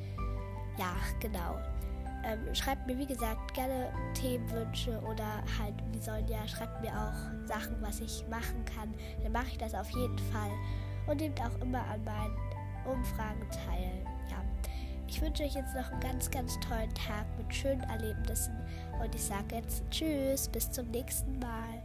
Ja, 0.77 0.94
genau. 1.18 1.57
Ähm, 2.29 2.55
schreibt 2.55 2.87
mir, 2.87 2.99
wie 2.99 3.07
gesagt, 3.07 3.55
gerne 3.55 3.91
Themenwünsche 4.12 5.01
oder 5.01 5.43
halt, 5.59 5.75
wie 5.93 5.99
sollen 5.99 6.29
ja, 6.29 6.47
schreibt 6.47 6.83
mir 6.83 6.93
auch 6.93 7.49
Sachen, 7.49 7.77
was 7.81 8.01
ich 8.01 8.23
machen 8.29 8.62
kann. 8.67 8.95
Dann 9.23 9.33
mache 9.33 9.47
ich 9.53 9.57
das 9.59 9.75
auf 9.75 9.88
jeden 9.91 10.19
Fall. 10.31 10.51
Und 11.07 11.21
nehmt 11.21 11.41
auch 11.41 11.59
immer 11.62 11.83
an 11.87 12.05
meinen 12.05 12.37
Umfragen 12.85 13.49
teil. 13.51 14.05
Ja. 14.31 14.45
Ich 15.07 15.23
wünsche 15.23 15.43
euch 15.43 15.55
jetzt 15.55 15.75
noch 15.75 15.91
einen 15.91 16.01
ganz, 16.01 16.31
ganz 16.31 16.61
tollen 16.61 16.93
Tag 16.93 17.25
mit 17.38 17.55
schönen 17.55 17.81
Erlebnissen. 17.85 18.55
Und 19.03 19.14
ich 19.14 19.23
sage 19.23 19.57
jetzt 19.57 19.83
Tschüss, 19.91 20.49
bis 20.49 20.71
zum 20.71 20.91
nächsten 20.91 21.38
Mal. 21.38 21.83